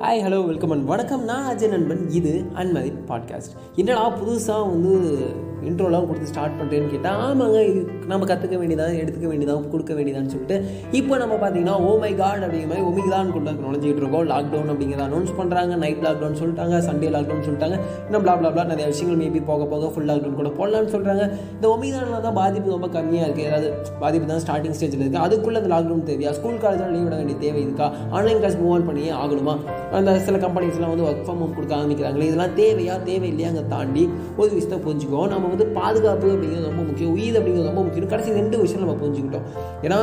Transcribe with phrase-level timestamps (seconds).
[0.00, 1.24] Hi hello welcome and வணக்கம்.
[1.24, 2.10] நான் அஜய் நண்பன்.
[2.10, 5.18] இது அன்மதி பாட்காஸ்ட் என்னடா புதுசாக வந்து
[5.68, 10.56] இன்ட்ரோலாம் கொடுத்து ஸ்டார்ட் பண்ணுறேன்னு கேட்டால் ஆமாங்க இது நம்ம கற்றுக்க வேண்டியதான் எடுத்துக்க வேண்டியதான் கொடுக்க வேண்டியதான்னு சொல்லிட்டு
[10.92, 14.26] இப்போ நம்ம பார்த்தீங்கன்னா ஓ oh மை காட் அப்படிங்கிற மாதிரி ஒமிக்தான் கொண்டு வந்து நுழைஞ்சிட்டு இருக்கோம்.
[14.30, 17.76] லாக்டவுன் அப்படிங்கிறத அனௌன்ஸ் பண்ணுறாங்க நைட் லாக்டவுன் சொல்லிட்டாங்க சண்டே லாக்டவுன் சொல்லிட்டாங்க
[18.06, 21.24] இன்னும் பிளா பிளா நிறைய விஷயங்கள் மேபி போக போக ஃபுல் லாக்டவுன் கூட போடலாம்னு சொல்கிறாங்க
[21.56, 23.68] இந்த ஒமிக்தானில் தான் பாதிப்பு ரொம்ப கம்மியாக இருக்குது ஏதாவது
[23.98, 26.32] பாதிப்பு தான் ஸ்டார்டிங் ஸ்டேஜில் இருக்குது அதுக்குள்ளே அந்த லாக்டவுன் தேவையா?
[26.32, 27.86] ஸ்கூல் காலேஜில் லீவ் விட வேண்டிய தேவை இருக்கா?
[28.10, 29.54] ஆன்லைன் கிளாஸ் மூவ் ஆன் பண்ணியே ஆகணுமா?
[29.92, 32.96] அந்த சில கம்பெனிஸ்லாம் வந்து ஒர்க் ஃப்ரம் ஹோம் கொடுக்க ஆரம்பிக்கிறாங்களே இதெல்லாம் தேவையா?
[33.04, 37.14] தேவையில்லையாங்க தாண்டி ஒரு விஷயத்தை புரிஞ்சுக்கோ நம்ம வந்து பாதுகாப்பு அப்படிங்கிறது ரொம்ப முக்கியம்.
[37.18, 38.12] உயிர் அப்படிங்கிறது ரொம்ப முக்கியம்.
[38.14, 39.48] கடைசி ரெண்டு விஷயம் நம்ம புரிஞ்சுக்கிட்டோம்.
[39.86, 40.00] ஏன்னா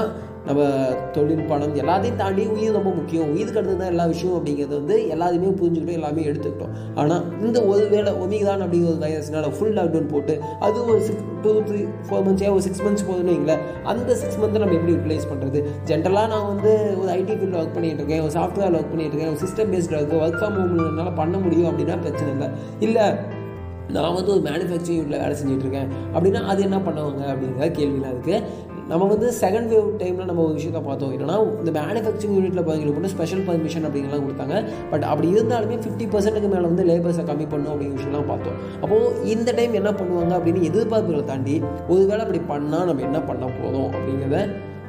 [0.48, 0.66] நம்ம
[1.16, 3.32] தொழில் பணம் எல்லாத்தையும் தாண்டி உயிர் ரொம்ப முக்கியம்.
[3.34, 6.76] உயிருக்கு அடுத்து தான் எல்லா விஷயம் அப்படிங்கிறது வந்து எல்லாத்தையுமே புரிஞ்சுக்கிட்டோம் எல்லாமே எடுத்துக்கிட்டோம்.
[7.00, 10.36] ஆனால் இந்த ஒரு வேளை ஒமிதான் அப்படிங்கிற ஒரு வைரஸ்னால ஃபுல் லாக்டவுன் போட்டு
[10.68, 14.62] அது ஒரு சிக்ஸ் டூ த்ரீ ஃபோர் மந்த்ஸே ஒரு சிக்ஸ் மந்த்ஸ் போதுன்னு வைங்களேன் அந்த சிக்ஸ் மந்த்தை
[14.64, 15.62] நம்ம எப்படி யூட்டிலைஸ் பண்ணுறது
[15.92, 19.42] ஜென்ரலாக நான் வந்து ஒரு ஐடி ஃபீல்டில் ஒர்க் பண்ணிகிட்டு இருக்கேன் ஒரு சாஃப்ட்வேர் ஒர்க் பண்ணிட்டு இருக்கேன் ஒரு
[19.45, 22.50] சிஸ்டம் பேஸ்டில் இருக்குது ஒர்க் ஃப்ரம் ஹோம்னால பண்ண முடியும் அப்படின்னா பிரச்சனை இல்லை.
[22.88, 23.08] இல்லை
[23.96, 28.66] நான் வந்து ஒரு மேனுஃபேக்சரிங் யூனிட்டில் வேலை செஞ்சுட்டு இருக்கேன் அப்படின்னா அது என்ன பண்ணுவாங்க அப்படிங்கிற கேள்விலாம் இருக்குது
[28.92, 31.14] நம்ம வந்து செகண்ட் வேவ் டைமில் நம்ம ஒரு விஷயத்தை பார்த்தோம்.
[31.16, 34.58] என்னன்னா இந்த மேனுஃபேக்சரிங் யூனிட்டில் பார்த்தீங்களுக்கு மட்டும் ஸ்பெஷல் பர்மிஷன் அப்படிங்கலாம் கொடுத்தாங்க.
[34.92, 38.58] பட் அப்படி இருந்தாலுமே ஃபிஃப்டி பர்சன்ட்டுக்கு மேலே வந்து லேபர்ஸை கம்மி பண்ணும் அப்படிங்கிற விஷயம்லாம் பார்த்தோம்.
[38.84, 41.58] அப்போது இந்த டைம் என்ன பண்ணுவாங்க அப்படின்னு எதிர்பார்ப்புகளை தாண்டி
[41.94, 44.40] ஒருவேளை அப்படி பண்ணால் நம்ம என்ன பண்ண போதும் அப்படிங்கிறத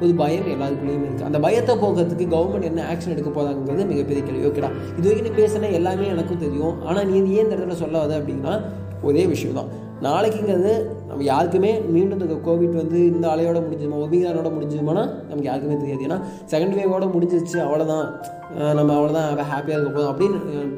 [0.03, 4.43] ஒரு பயம் எல்லாருக்குள்ளேயும் இருக்குது அந்த பயத்தை போக்குறதுக்கு கவர்மெண்ட் என்ன ஆக்ஷன் எடுக்க போதாங்கிறது மிகப்பெரிய கேள்வி.
[4.49, 4.69] ஓகேடா.
[4.99, 6.75] இது வரைக்கும் நீ எல்லாமே எனக்கும் தெரியும்.
[6.85, 8.53] ஆனால் நீ ஏன் இந்த இடத்துல சொல்லாத அப்படின்னா
[9.01, 9.71] ஒரே விஷயம் தான்
[10.07, 10.73] நாளைக்குங்கிறது
[11.09, 16.03] நம்ம யாருக்குமே மீண்டும் இந்த கோவிட் வந்து இந்த அலையோட முடிஞ்சுமா ஒபிகானோட முடிஞ்சுமானா நமக்கு யாருக்குமே தெரியாது.
[16.07, 16.17] ஏன்னா
[16.51, 18.05] செகண்ட் வேவோட முடிஞ்சிருச்சு அவ்வளோதான்
[18.77, 20.37] நம்ம அவ்வளோதான் ஹாப்பியாக இருக்க போதும் அப்படின்னு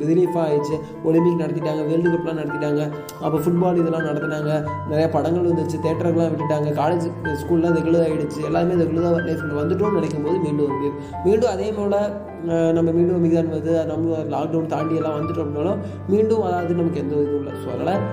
[0.09, 0.77] ரிலீஃப் ஆயிடுச்சு.
[1.09, 2.81] ஒலிம்பிக் நடத்திட்டாங்க வேர்ல்டு கப்லாம் நடத்திட்டாங்க.
[3.25, 4.51] அப்போ ஃபுட்பால் இதெல்லாம் நடத்தினாங்க.
[4.91, 6.71] நிறைய படங்கள் வந்துச்சு தேட்டர்கள்லாம் விட்டுட்டாங்க.
[6.81, 7.05] காலேஜ்
[7.43, 10.91] ஸ்கூல்லாம் ரெகுலர் ஆகிடுச்சு எல்லாமே ரெகுலராக லைஃப் வந்துட்டோம்னு நினைக்கும் போது மீண்டும் வந்து
[11.27, 11.97] மீண்டும் அதே போல்
[12.75, 15.79] நம்ம மீண்டும் ஒமிகான் வந்து நம்ம லாக்டவுன் தாண்டி எல்லாம் வந்துட்டோம்னாலும்
[16.13, 17.55] மீண்டும் அதாவது நமக்கு எந்த இதுவும் இல்லை.
[17.63, 18.03] ஸோ அதனால்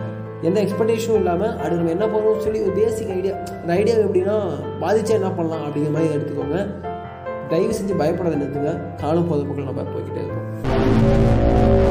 [0.43, 4.37] எந்த எக்ஸ்பெக்டேஷனும் இல்லாமல் அது நம்ம என்ன பண்ணணும்னு சொல்லி ஒரு பேசிக் ஐடியா அந்த ஐடியா எப்படின்னா
[4.81, 6.59] பாதிச்சா என்ன பண்ணலாம் அப்படிங்கிற மாதிரி எடுத்துக்கோங்க.
[7.49, 8.97] தயவு செஞ்சு பயப்படாத நிறுத்துங்க.
[8.97, 11.88] காலம் பொதுமக்கள் நம்ம போய்கிட்டே இருப்போம்